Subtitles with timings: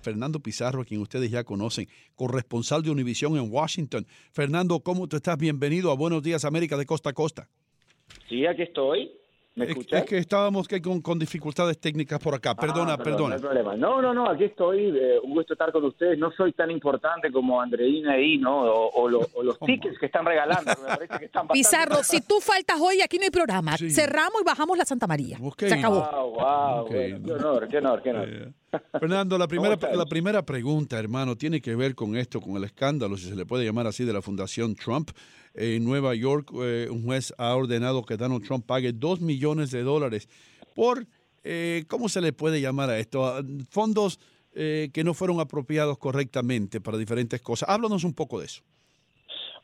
[0.00, 4.06] Fernando Pizarro, a quien ustedes ya conocen, corresponsal de Univisión en Washington.
[4.32, 5.36] Fernando, ¿cómo tú estás?
[5.38, 7.48] Bienvenido a Buenos Días América de Costa a Costa.
[8.28, 9.10] Sí, aquí estoy.
[9.56, 10.00] ¿Me Es, escuchas?
[10.00, 12.54] es que estábamos que con, con dificultades técnicas por acá.
[12.54, 13.28] Perdona, Ah, perdón, perdona.
[13.28, 13.76] No hay problema.
[13.76, 14.96] No, no, no, aquí estoy.
[14.96, 16.16] eh, un gusto estar con ustedes.
[16.18, 18.62] No soy tan importante como Andreina ahí, ¿no?
[18.62, 20.70] O, o lo- o los tickets que están regalando.
[20.80, 23.76] me parece que están bastante- Pizarro, si tú faltas hoy, aquí no hay programa.
[23.76, 23.90] Sí.
[23.90, 25.36] Cerramos y bajamos la Santa María.
[25.42, 25.62] Ok.
[25.66, 26.00] Se acabó.
[26.10, 26.80] Wow, wow.
[26.84, 27.24] Ok, bueno, no.
[27.26, 28.28] qué honor, qué honor, qué honor.
[28.28, 28.52] Eh,
[29.00, 33.16] Fernando, la primera, la primera pregunta, hermano, tiene que ver con esto, con el escándalo,
[33.16, 35.10] si se le puede llamar así, de la Fundación Trump.
[35.54, 39.82] En Nueva York, eh, un juez ha ordenado que Donald Trump pague dos millones de
[39.82, 40.28] dólares
[40.74, 41.06] por,
[41.42, 43.26] eh, ¿cómo se le puede llamar a esto?
[43.26, 44.20] Ah, Fondos
[44.54, 47.68] eh, que no fueron apropiados correctamente para diferentes cosas.
[47.68, 48.62] Háblanos un poco de eso.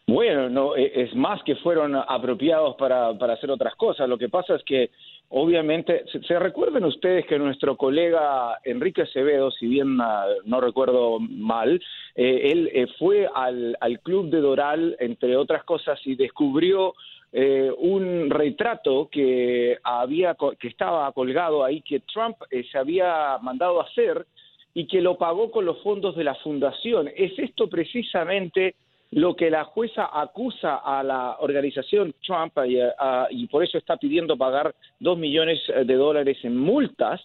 [0.06, 4.08] Bueno, no, e- es más que fueron apropiados para, para hacer otras cosas.
[4.08, 4.90] Lo que pasa es que,
[5.28, 11.18] obviamente, se, se recuerden ustedes que nuestro colega Enrique Acevedo, si bien ah, no recuerdo
[11.20, 11.80] mal,
[12.14, 16.94] eh, él eh, fue al, al club de Doral, entre otras cosas, y descubrió
[17.32, 23.80] eh, un retrato que había que estaba colgado ahí que Trump eh, se había mandado
[23.82, 24.26] hacer
[24.72, 27.10] y que lo pagó con los fondos de la fundación.
[27.14, 28.76] Es esto precisamente
[29.12, 33.96] lo que la jueza acusa a la organización Trump y, a- y por eso está
[33.96, 37.20] pidiendo pagar dos millones de dólares en multas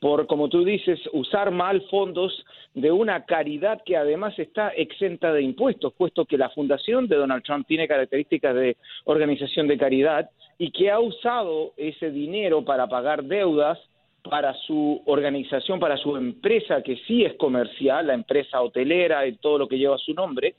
[0.00, 5.40] por, como tú dices, usar mal fondos de una caridad que además está exenta de
[5.40, 10.70] impuestos, puesto que la fundación de Donald Trump tiene características de organización de caridad y
[10.72, 13.78] que ha usado ese dinero para pagar deudas
[14.22, 19.58] para su organización, para su empresa, que sí es comercial, la empresa hotelera y todo
[19.58, 20.54] lo que lleva su nombre,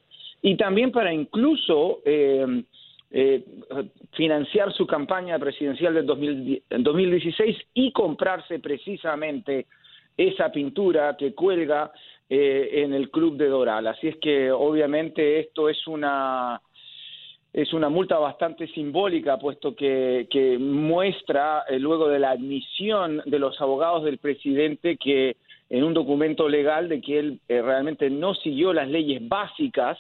[0.46, 2.64] y también para incluso eh,
[3.10, 3.44] eh,
[4.12, 9.66] financiar su campaña presidencial del 2010 en 2016 y comprarse precisamente
[10.16, 11.92] esa pintura que cuelga
[12.30, 13.88] eh, en el Club de Doral.
[13.88, 16.62] Así es que obviamente esto es una
[17.52, 23.40] es una multa bastante simbólica, puesto que, que muestra, eh, luego de la admisión de
[23.40, 25.38] los abogados del presidente, que
[25.72, 29.98] en un documento legal de que él eh, realmente no siguió las leyes básicas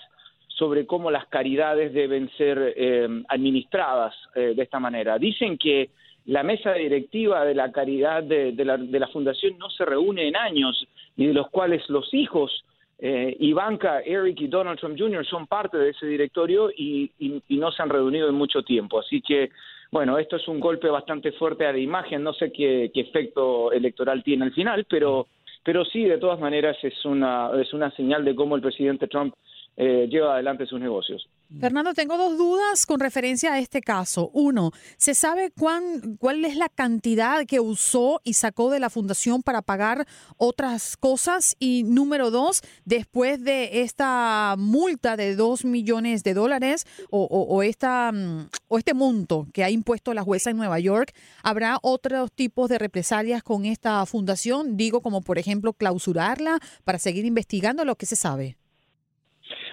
[0.57, 5.17] sobre cómo las caridades deben ser eh, administradas eh, de esta manera.
[5.17, 5.89] Dicen que
[6.27, 10.27] la mesa directiva de la caridad de, de la, de la fundación no se reúne
[10.27, 12.63] en años y de los cuales los hijos
[12.97, 15.25] eh, Ivanka, Eric y Donald Trump Jr.
[15.25, 18.99] son parte de ese directorio y, y- y no se han reunido en mucho tiempo.
[18.99, 19.49] Así que,
[19.91, 22.23] bueno, esto es un golpe bastante fuerte a la imagen.
[22.23, 25.27] No sé qué, qué efecto electoral tiene al final, pero,
[25.63, 29.33] pero sí, de todas maneras, es una, es una señal de cómo el presidente Trump
[29.77, 31.27] eh, lleva adelante sus negocios.
[31.59, 34.31] Fernando, tengo dos dudas con referencia a este caso.
[34.33, 39.61] Uno, ¿se sabe cuál es la cantidad que usó y sacó de la fundación para
[39.61, 41.55] pagar otras cosas?
[41.59, 47.61] Y número dos, después de esta multa de dos millones de dólares o, o- o
[47.61, 51.13] esta, mm, o este monto que ha impuesto la jueza en Nueva York,
[51.43, 54.77] ¿habrá otros tipos de represalias con esta fundación?
[54.77, 58.57] Digo, como por ejemplo, clausurarla para seguir investigando lo que se sabe.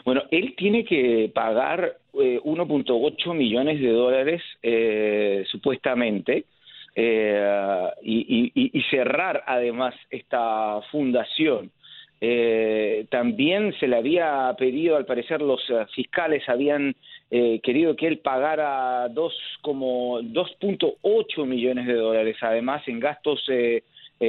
[0.05, 6.45] Bueno, él tiene que pagar eh, 1.8 millones de dólares eh, supuestamente
[6.95, 11.71] eh, y, cerrar además esta fundación.
[12.21, 16.95] Eh, también se le había pedido, al parecer los eh, fiscales habían
[17.63, 19.33] querido que él pagara dos
[19.63, 23.43] como 2.8 millones de dólares, además en gastos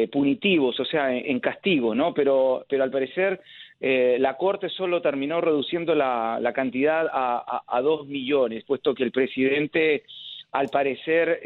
[0.09, 2.13] punitivos, o sea, en, en castigo, ¿no?
[2.13, 3.41] Pero, pero al parecer
[3.85, 9.11] eh, la Corte solo terminó reduciendo la, la cantidad a, dos millones, puesto que el
[9.11, 10.03] presidente,
[10.53, 11.41] al parecer,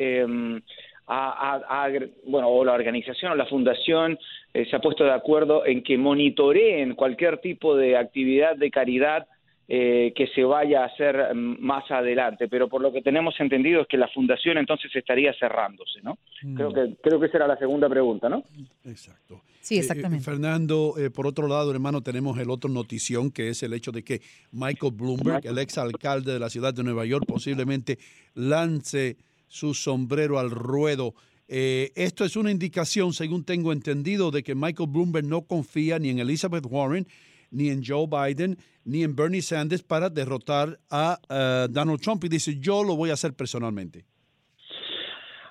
[1.68, 1.90] ha-
[2.26, 4.20] bueno, o la organización o la fundación
[4.54, 9.26] eh, se ha puesto de acuerdo en que monitoreen cualquier tipo de actividad de caridad
[9.68, 12.48] eh, que se vaya a hacer mm, más adelante.
[12.48, 16.18] Pero por lo que tenemos entendido es que la fundación entonces estaría cerrándose, ¿no?
[16.56, 18.44] Creo que creo que esa era la segunda pregunta, ¿no?
[18.86, 19.42] Exacto.
[19.60, 20.24] Sí, Eh, eh, exactamente.
[20.24, 24.04] Fernando, eh, por otro lado, hermano, tenemos el otro notición que es el hecho de
[24.04, 24.22] que
[24.52, 28.00] Michael Bloomberg, el ex alcalde de la ciudad de Nueva York, posiblemente
[28.36, 29.18] lance
[29.48, 31.14] su sombrero al ruedo.
[31.50, 36.10] Eh, esto es una indicación, según tengo entendido, de que Michael Bloomberg no confía ni
[36.10, 37.08] en Elizabeth Warren,
[37.52, 42.30] ni en Joe Biden, ni en Bernie Sanders para derrotar a eh, Donald Trump y
[42.30, 44.06] dice, yo lo voy a hacer personalmente.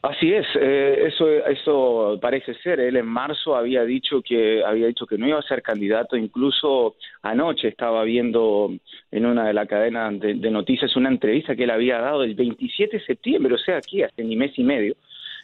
[0.03, 2.79] Así es, eh, eso, eso parece ser.
[2.79, 6.17] Él en marzo había dicho que había dicho que no iba a ser candidato.
[6.17, 8.71] Incluso anoche estaba viendo
[9.11, 12.99] en una de las cadenas de, noticias una entrevista que él había dado el 27
[12.99, 14.95] de septiembre, o sea, aquí hace ni mes y medio,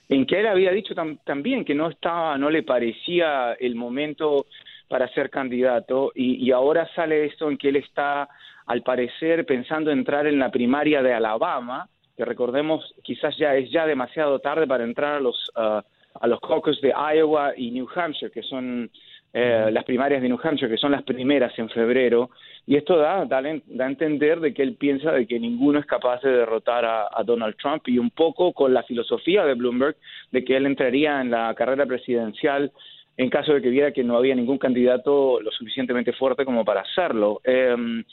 [0.08, 4.46] en que él había dicho tam- también que no estaba, no le parecía el momento
[4.92, 8.28] para ser candidato y, ahora sale esto en que él está,
[8.66, 13.86] al parecer, pensando entrar en la primaria de Alabama, que recordemos quizás ya es ya
[13.86, 15.80] demasiado tarde para entrar a los uh,
[16.20, 18.90] a los caucus de Iowa y New Hampshire, que son
[19.32, 22.28] eh, las primarias de New Hampshire, que son las primeras en febrero,
[22.66, 26.20] y esto da, da, a entender de que él piensa de que ninguno es capaz
[26.20, 29.96] de derrotar a, Donald Trump y un poco con la filosofía de Bloomberg
[30.32, 32.72] de que él entraría en la carrera presidencial
[33.16, 36.80] en caso de que viera que no había ningún candidato lo suficientemente fuerte como para
[36.80, 37.40] hacerlo.
[37.44, 38.04] Em,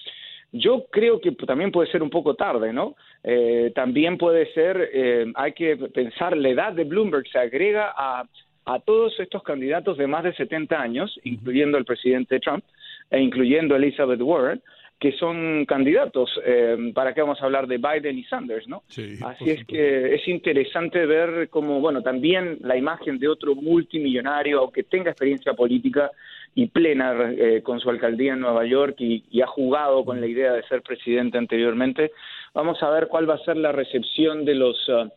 [0.52, 2.96] yo creo que también puede ser un poco tarde, ¿no?
[3.24, 8.24] Eh, también puede ser, eh, hay que pensar, la edad de Bloomberg se agrega a,
[8.66, 12.64] a todos estos candidatos de más de 70 años, incluyendo el presidente Trump
[13.12, 14.62] e incluyendo Elizabeth Warren,
[15.00, 16.30] que son candidatos.
[16.46, 18.84] Eh, ¿Para qué vamos a hablar de Biden y Sanders, no?
[18.88, 24.84] Así es que es interesante ver cómo, bueno, también la imagen de otro multimillonario que
[24.84, 26.12] tenga experiencia política
[26.54, 30.52] y plena eh, con su alcaldía en Nueva York y, ha jugado con la idea
[30.52, 32.12] de ser presidente anteriormente.
[32.54, 35.10] Vamos a ver cuál va a ser la recepción de los uh,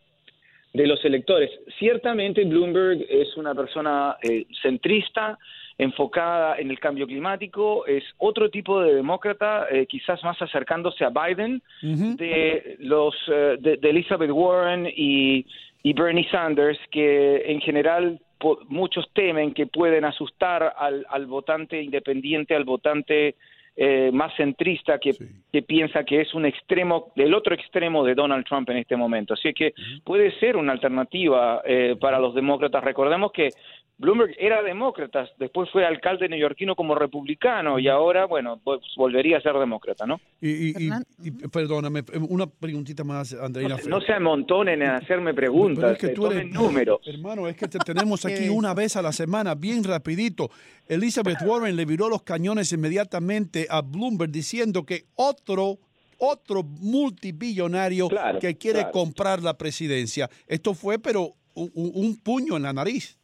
[0.73, 1.51] de los electores.
[1.77, 5.37] Ciertamente Bloomberg es una persona eh, centrista,
[5.77, 11.09] enfocada en el cambio climático, es otro tipo de demócrata, eh, quizás más acercándose a
[11.09, 15.45] Biden, de los de, Elizabeth Warren y,
[15.81, 18.19] y Bernie Sanders, que en general
[18.67, 23.35] muchos temen que pueden asustar al, al votante independiente, al votante
[23.75, 25.15] eh, más centrista que,
[25.51, 29.33] que, piensa que es un extremo, del otro extremo de Donald Trump en este momento.
[29.33, 29.73] Así que
[30.03, 32.83] puede ser una alternativa eh, para los demócratas.
[32.83, 33.49] Recordemos que
[33.97, 38.59] Bloomberg era demócrata, después fue alcalde neoyorquino como republicano y ahora, bueno,
[38.97, 40.19] volvería a ser demócrata, ¿no?
[40.41, 40.89] Y,
[41.51, 43.77] perdóname, una preguntita más, Andreina.
[43.87, 46.99] No, se amontonen en hacerme preguntas, es que tú eres, números.
[47.05, 50.49] Hermano, es que te tenemos aquí una vez a la semana, bien rapidito.
[50.87, 55.79] Elizabeth Warren le viró los cañones inmediatamente a Bloomberg diciendo que otro
[56.19, 58.07] otro multibillonario
[58.39, 60.29] que quiere comprar la presidencia.
[60.47, 63.17] Esto fue, pero un puño en la nariz.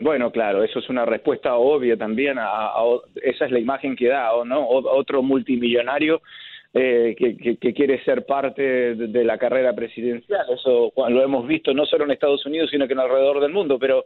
[0.00, 2.70] Bueno, claro, eso es una respuesta obvia también a,
[3.16, 4.68] esa es la imagen que da, ¿no?
[4.68, 6.22] otro multimillonario
[6.72, 10.46] eh, que, quiere ser parte de, la carrera presidencial.
[10.50, 13.78] Eso lo hemos visto no solo en Estados Unidos, sino que en alrededor del mundo.
[13.78, 14.04] Pero,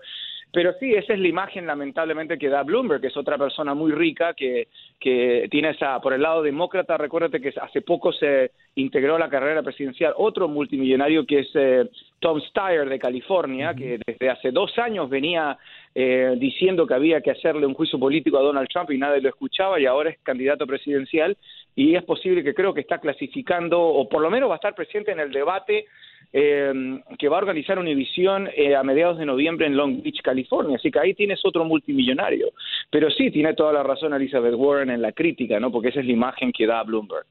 [0.52, 3.90] pero sí, esa es la imagen lamentablemente que da Bloomberg, que es otra persona muy
[3.90, 4.68] rica que,
[5.00, 9.30] que tiene esa, por el lado demócrata, recuérdate que hace poco se integró a la
[9.30, 11.88] carrera presidencial otro multimillonario que es eh,
[12.20, 15.56] Tom Steyer de California, que desde hace dos años venía
[15.94, 19.30] eh, diciendo que había que hacerle un juicio político a Donald Trump y nadie lo
[19.30, 21.34] escuchaba y ahora es candidato presidencial
[21.74, 24.74] y es posible que creo que está clasificando o por lo menos va a estar
[24.74, 25.86] presente en el debate
[26.32, 26.72] eh,
[27.18, 30.76] que va a organizar Univision eh, a mediados de noviembre en Long Beach, California.
[30.76, 32.52] Así que ahí tienes otro multimillonario.
[32.90, 35.70] Pero sí, tiene toda la razón Elizabeth Warren en la crítica, ¿no?
[35.70, 37.26] Porque esa es la imagen que da Bloomberg.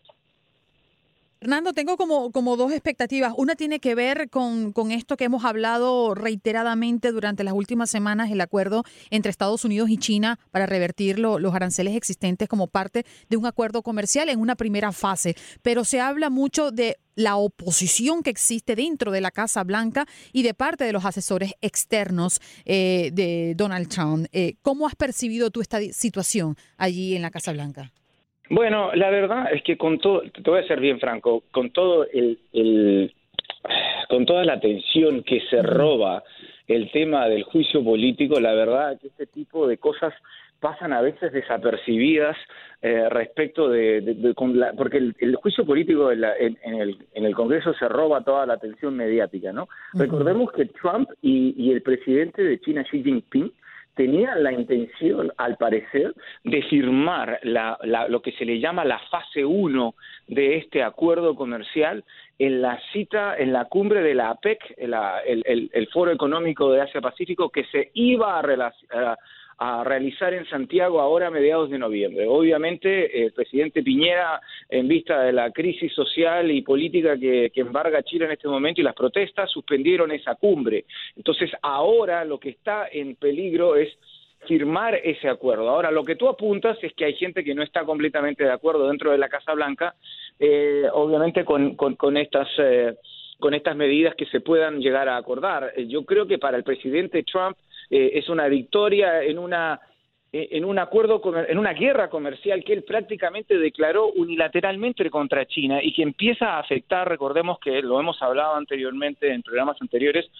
[1.41, 3.33] Fernando, tengo como, como dos expectativas.
[3.35, 8.29] Una tiene que ver con, con, esto que hemos hablado reiteradamente durante las últimas semanas,
[8.29, 13.37] el acuerdo entre Estados Unidos y China para revertir los aranceles existentes como parte de
[13.37, 15.35] un acuerdo comercial en una primera fase.
[15.63, 20.43] Pero se habla mucho de la oposición que existe dentro de la Casa Blanca y
[20.43, 24.27] de parte de los asesores externos eh, de Donald Trump.
[24.31, 27.91] Eh, ¿Cómo has percibido tú esta situación allí en la Casa Blanca?
[28.51, 32.05] Bueno, la verdad es que con todo, te voy a ser bien franco, con todo
[32.11, 33.13] el, el
[34.09, 36.21] con toda la atención que se roba
[36.67, 40.13] el tema del juicio político, la verdad es que este tipo de cosas
[40.59, 42.35] pasan a veces desapercibidas
[42.81, 44.33] eh, respecto de,
[44.75, 49.53] porque el, juicio político en, el, en el Congreso se roba toda la atención mediática,
[49.53, 49.69] ¿no?
[49.93, 53.53] Recordemos que Trump y, y el presidente de China Xi Jinping
[53.95, 57.77] tenía la intención, al parecer, de firmar la,
[58.09, 59.95] lo que se le llama la fase 1
[60.27, 62.03] de este acuerdo comercial
[62.39, 67.49] en la cita, en la cumbre de la APEC, el, el, Foro Económico de Asia-Pacífico,
[67.49, 69.17] que se iba a, a
[69.83, 72.25] realizar en Santiago ahora a mediados de noviembre.
[72.27, 78.01] Obviamente, el presidente Piñera, en vista de la crisis social y política que, que, embarga
[78.01, 80.85] Chile en este momento y las protestas, suspendieron esa cumbre.
[81.15, 83.89] Entonces, ahora lo que está en peligro es
[84.47, 85.69] firmar ese acuerdo.
[85.69, 88.87] Ahora, lo que tú apuntas es que hay gente que no está completamente de acuerdo
[88.87, 89.95] dentro de la Casa Blanca,
[90.39, 92.47] eh, obviamente con, estas...
[92.57, 92.95] Eh,
[93.39, 95.73] con estas medidas que se puedan llegar a acordar.
[95.87, 97.57] Yo creo que para el presidente Trump
[97.91, 99.79] eh, es una victoria en una
[100.33, 105.91] en un acuerdo en una guerra comercial que él prácticamente declaró unilateralmente contra China y
[105.91, 110.31] que empieza a afectar, recordemos que lo hemos hablado anteriormente en programas anteriores,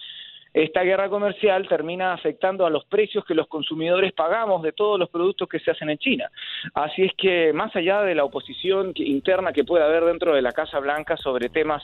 [0.54, 5.08] esta guerra comercial termina afectando a los precios que los consumidores pagamos de todos los
[5.08, 6.30] productos que se hacen en China.
[6.74, 10.52] Así es que más allá de la oposición interna que pueda haber dentro de la
[10.52, 11.82] Casa Blanca sobre temas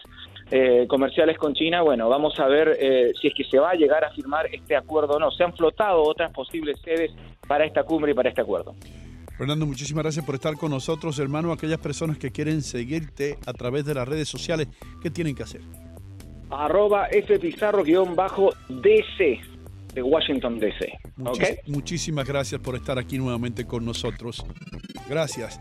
[0.51, 3.75] eh, comerciales con China, bueno, vamos a ver eh, si es que se va a
[3.75, 5.31] llegar a firmar este acuerdo o no.
[5.31, 7.13] Se han flotado otras posibles sedes
[7.47, 8.75] para esta cumbre y para este acuerdo.
[9.39, 11.53] Fernando, muchísimas gracias por estar con nosotros, hermano.
[11.53, 14.67] Aquellas personas que quieren seguirte a través de las redes sociales,
[15.01, 15.61] ¿qué tienen que hacer?
[16.51, 17.99] Arroba fpizarro-dc
[19.95, 20.99] de Washington DC.
[21.67, 24.45] Muchísimas gracias por estar aquí nuevamente con nosotros.
[25.09, 25.61] Gracias.